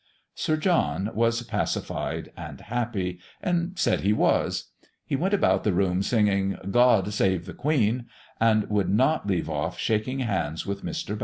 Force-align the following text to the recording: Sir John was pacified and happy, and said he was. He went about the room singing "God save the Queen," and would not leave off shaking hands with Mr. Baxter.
Sir 0.33 0.57
John 0.57 1.11
was 1.13 1.43
pacified 1.43 2.31
and 2.35 2.59
happy, 2.59 3.19
and 3.39 3.77
said 3.77 4.01
he 4.01 4.13
was. 4.13 4.71
He 5.05 5.15
went 5.15 5.35
about 5.35 5.63
the 5.63 5.73
room 5.73 6.01
singing 6.01 6.57
"God 6.71 7.13
save 7.13 7.45
the 7.45 7.53
Queen," 7.53 8.07
and 8.39 8.67
would 8.71 8.89
not 8.89 9.27
leave 9.27 9.47
off 9.47 9.77
shaking 9.77 10.17
hands 10.17 10.65
with 10.65 10.83
Mr. 10.83 11.09
Baxter. 11.09 11.19